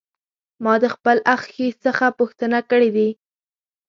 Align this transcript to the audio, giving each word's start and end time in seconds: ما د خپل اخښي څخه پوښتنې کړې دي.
ما 0.63 0.73
د 0.83 0.85
خپل 0.95 1.17
اخښي 1.35 1.67
څخه 1.83 2.05
پوښتنې 2.19 2.59
کړې 2.69 2.89
دي. 2.95 3.09